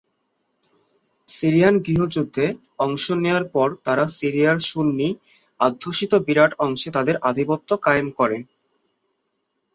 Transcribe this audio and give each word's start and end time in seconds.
Syrian 1.27 1.75
গৃহযুদ্ধে 1.85 2.45
অংশ 2.79 3.05
নেয়ার 3.17 3.45
পর 3.53 3.67
তারা 3.85 4.05
সিরিয়ার 4.17 4.57
সুন্নি 4.69 5.09
অধ্যুষিত 5.59 6.11
বিরাট 6.27 6.51
অংশে 6.65 6.89
তাদের 6.95 7.15
আধিপত্য 7.29 7.69
কায়েম 7.85 8.07
করে। 8.19 8.37